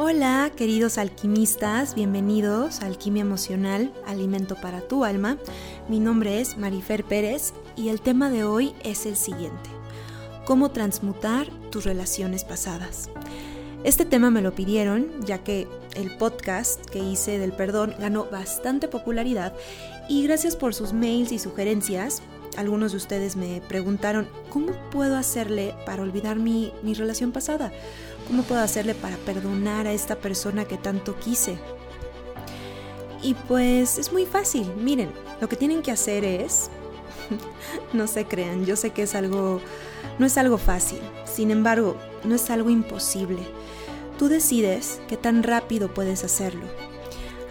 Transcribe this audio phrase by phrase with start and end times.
[0.00, 5.38] Hola, queridos alquimistas, bienvenidos a Alquimia Emocional, Alimento para tu Alma.
[5.88, 9.70] Mi nombre es Marifer Pérez y el tema de hoy es el siguiente.
[10.44, 13.10] ¿Cómo transmutar tus relaciones pasadas?
[13.82, 15.66] Este tema me lo pidieron ya que
[15.96, 19.52] el podcast que hice del perdón ganó bastante popularidad
[20.08, 22.22] y gracias por sus mails y sugerencias,
[22.58, 27.70] algunos de ustedes me preguntaron, ¿cómo puedo hacerle para olvidar mi, mi relación pasada?
[28.26, 31.56] ¿Cómo puedo hacerle para perdonar a esta persona que tanto quise?
[33.22, 35.10] Y pues es muy fácil, miren,
[35.40, 36.68] lo que tienen que hacer es,
[37.92, 39.60] no se crean, yo sé que es algo,
[40.18, 40.98] no es algo fácil,
[41.32, 43.42] sin embargo, no es algo imposible.
[44.18, 46.66] Tú decides qué tan rápido puedes hacerlo.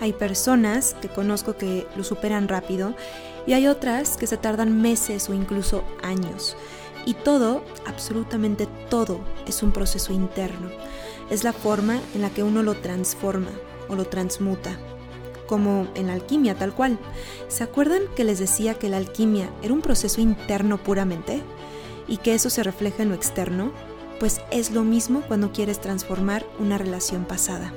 [0.01, 2.93] Hay personas que conozco que lo superan rápido
[3.47, 6.57] y hay otras que se tardan meses o incluso años.
[7.05, 10.69] Y todo, absolutamente todo, es un proceso interno.
[11.29, 13.51] Es la forma en la que uno lo transforma
[13.87, 14.77] o lo transmuta.
[15.47, 16.99] Como en la alquimia tal cual.
[17.47, 21.41] ¿Se acuerdan que les decía que la alquimia era un proceso interno puramente?
[22.09, 23.71] Y que eso se refleja en lo externo?
[24.19, 27.71] Pues es lo mismo cuando quieres transformar una relación pasada.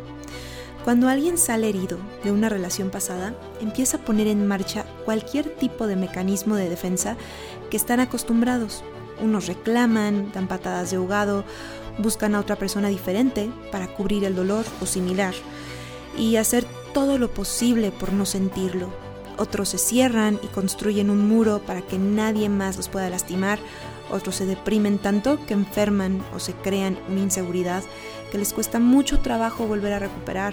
[0.84, 5.86] Cuando alguien sale herido de una relación pasada, empieza a poner en marcha cualquier tipo
[5.86, 7.16] de mecanismo de defensa
[7.70, 8.82] que están acostumbrados
[9.20, 11.44] unos reclaman, dan patadas de ahogado,
[11.98, 15.34] buscan a otra persona diferente para cubrir el dolor o similar
[16.16, 19.09] y hacer todo lo posible por no sentirlo.
[19.40, 23.58] Otros se cierran y construyen un muro para que nadie más los pueda lastimar.
[24.10, 27.82] Otros se deprimen tanto que enferman o se crean una inseguridad
[28.30, 30.52] que les cuesta mucho trabajo volver a recuperar.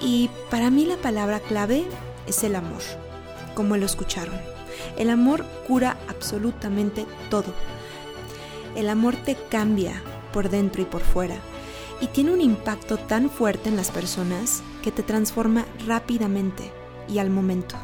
[0.00, 1.82] Y para mí la palabra clave
[2.28, 2.80] es el amor,
[3.56, 4.38] como lo escucharon.
[4.96, 7.52] El amor cura absolutamente todo.
[8.76, 10.00] El amor te cambia
[10.32, 11.38] por dentro y por fuera
[12.00, 17.30] y tiene un impacto tan fuerte en las personas que te transforma rápidamente y al
[17.30, 17.76] momento,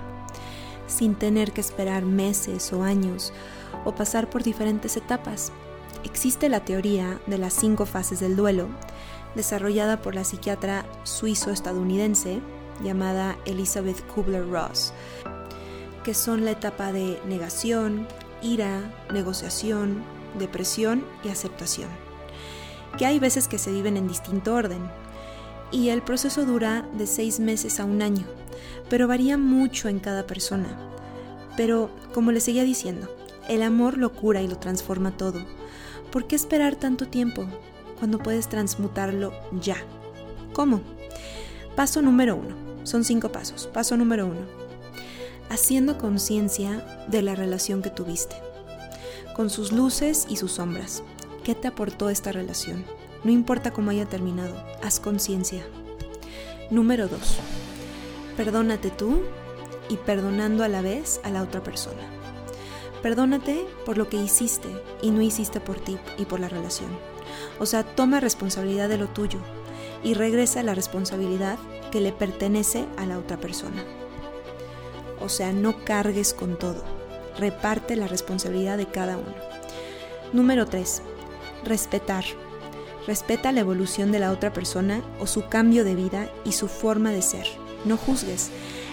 [0.86, 3.32] sin tener que esperar meses o años
[3.84, 5.52] o pasar por diferentes etapas.
[6.04, 8.68] Existe la teoría de las cinco fases del duelo,
[9.34, 12.40] desarrollada por la psiquiatra suizo-estadounidense
[12.82, 14.92] llamada Elizabeth Kubler-Ross,
[16.04, 18.06] que son la etapa de negación,
[18.42, 18.80] ira,
[19.12, 20.02] negociación,
[20.38, 21.88] depresión y aceptación,
[22.98, 24.88] que hay veces que se viven en distinto orden,
[25.72, 28.26] y el proceso dura de seis meses a un año,
[28.88, 30.68] pero varía mucho en cada persona.
[31.56, 33.14] Pero, como les seguía diciendo,
[33.48, 35.40] el amor lo cura y lo transforma todo.
[36.10, 37.46] ¿Por qué esperar tanto tiempo
[37.98, 39.76] cuando puedes transmutarlo ya?
[40.52, 40.80] ¿Cómo?
[41.74, 42.54] Paso número uno.
[42.84, 43.66] Son cinco pasos.
[43.66, 44.66] Paso número uno
[45.48, 48.36] haciendo conciencia de la relación que tuviste,
[49.34, 51.02] con sus luces y sus sombras.
[51.44, 52.84] ¿Qué te aportó esta relación?
[53.24, 55.64] No importa cómo haya terminado, haz conciencia.
[56.70, 57.20] Número 2.
[58.36, 59.22] Perdónate tú
[59.88, 62.02] y perdonando a la vez a la otra persona.
[63.02, 64.68] Perdónate por lo que hiciste
[65.00, 66.90] y no hiciste por ti y por la relación.
[67.58, 69.38] O sea, toma responsabilidad de lo tuyo
[70.02, 71.58] y regresa la responsabilidad
[71.90, 73.82] que le pertenece a la otra persona.
[75.20, 76.82] O sea, no cargues con todo.
[77.38, 79.34] Reparte la responsabilidad de cada uno.
[80.32, 81.02] Número 3.
[81.64, 82.24] Respetar.
[83.06, 87.12] Respeta la evolución de la otra persona o su cambio de vida y su forma
[87.12, 87.65] de ser.
[87.86, 88.50] No juzgues.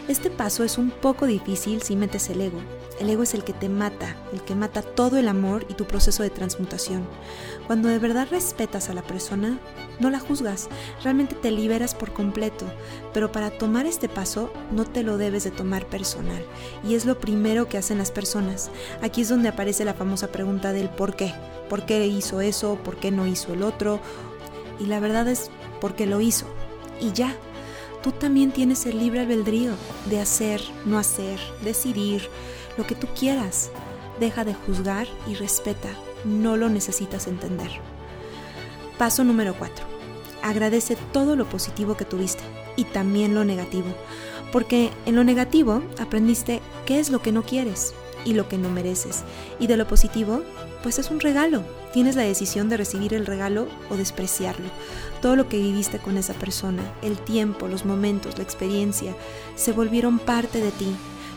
[0.08, 2.60] Este paso es un poco difícil si metes el ego.
[3.00, 5.86] El ego es el que te mata, el que mata todo el amor y tu
[5.86, 7.08] proceso de transmutación.
[7.66, 9.60] Cuando de verdad respetas a la persona,
[10.00, 10.70] no la juzgas,
[11.04, 12.66] realmente te liberas por completo,
[13.14, 16.46] pero para tomar este paso no te lo debes de tomar personal.
[16.88, 18.70] Y es lo primero que hacen las personas.
[19.02, 21.34] Aquí es donde aparece la famosa pregunta del por qué.
[21.68, 22.78] ¿Por qué hizo eso?
[22.84, 24.00] ¿Por qué no hizo el otro?
[24.80, 25.50] Y la verdad es
[25.82, 26.46] porque lo hizo.
[27.02, 27.36] Y ya,
[28.04, 29.72] tú también tienes el libre albedrío
[30.10, 32.30] de hacer, no hacer, decidir,
[32.78, 33.72] lo que tú quieras.
[34.20, 35.90] Deja de juzgar y respeta.
[36.26, 37.72] No lo necesitas entender.
[38.98, 39.86] Paso número 4.
[40.44, 42.44] Agradece todo lo positivo que tuviste
[42.76, 43.88] y también lo negativo,
[44.52, 47.94] porque en lo negativo aprendiste qué es lo que no quieres
[48.26, 49.24] y lo que no mereces,
[49.60, 50.42] y de lo positivo,
[50.82, 51.64] pues es un regalo.
[51.94, 54.68] Tienes la decisión de recibir el regalo o despreciarlo.
[55.22, 59.16] Todo lo que viviste con esa persona, el tiempo, los momentos, la experiencia,
[59.56, 60.94] se volvieron parte de ti.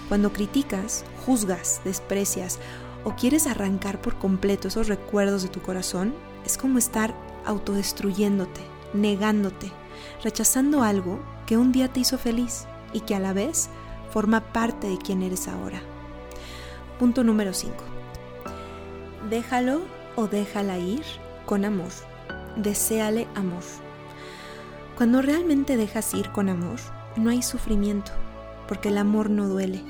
[0.09, 2.59] Cuando criticas, juzgas, desprecias
[3.05, 8.61] o quieres arrancar por completo esos recuerdos de tu corazón, es como estar autodestruyéndote,
[8.95, 9.71] negándote,
[10.23, 13.69] rechazando algo que un día te hizo feliz y que a la vez
[14.11, 15.81] forma parte de quien eres ahora.
[16.99, 17.75] Punto número 5.
[19.29, 19.83] Déjalo
[20.17, 21.03] o déjala ir
[21.45, 21.91] con amor.
[22.57, 23.63] Deseale amor.
[24.97, 26.79] Cuando realmente dejas ir con amor,
[27.17, 28.13] no hay sufrimiento,
[28.67, 29.83] porque el amor no duele.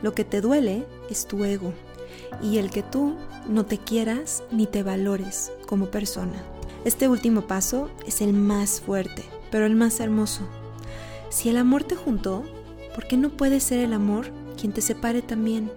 [0.00, 1.74] Lo que te duele es tu ego
[2.42, 3.16] y el que tú
[3.46, 6.42] no te quieras ni te valores como persona.
[6.86, 10.48] Este último paso es el más fuerte, pero el más hermoso.
[11.28, 12.44] Si el amor te juntó,
[12.94, 15.70] ¿por qué no puede ser el amor quien te separe también?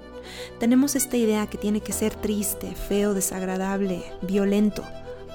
[0.60, 4.84] Tenemos esta idea que tiene que ser triste, feo, desagradable, violento.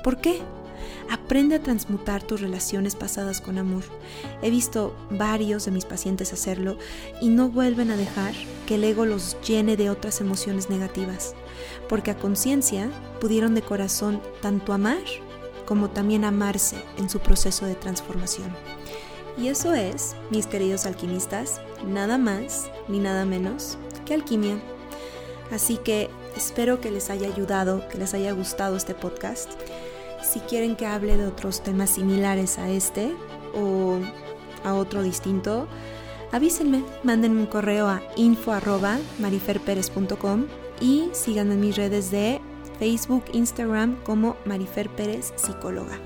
[0.02, 0.40] ¿Por qué?
[1.10, 3.84] Aprende a transmutar tus relaciones pasadas con amor.
[4.42, 6.78] He visto varios de mis pacientes hacerlo
[7.20, 8.34] y no vuelven a dejar
[8.66, 11.34] que el ego los llene de otras emociones negativas,
[11.88, 15.02] porque a conciencia pudieron de corazón tanto amar
[15.66, 18.54] como también amarse en su proceso de transformación.
[19.36, 24.60] Y eso es, mis queridos alquimistas, nada más ni nada menos que alquimia.
[25.50, 29.50] Así que espero que les haya ayudado, que les haya gustado este podcast.
[30.22, 33.14] Si quieren que hable de otros temas similares a este
[33.54, 33.98] o
[34.64, 35.66] a otro distinto,
[36.32, 40.46] avísenme, manden un correo a info.mariferperez.com
[40.80, 42.40] y síganme en mis redes de
[42.78, 45.98] Facebook, Instagram como Marifer Pérez Psicóloga.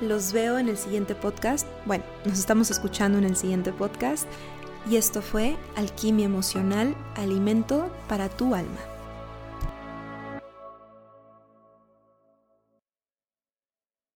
[0.00, 1.66] Los veo en el siguiente podcast.
[1.84, 4.28] Bueno, nos estamos escuchando en el siguiente podcast.
[4.90, 8.97] Y esto fue Alquimia Emocional, Alimento para tu Alma.